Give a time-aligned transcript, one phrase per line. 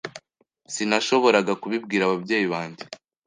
[0.73, 2.83] Sinashoboraga kubibwira ababyeyi banjye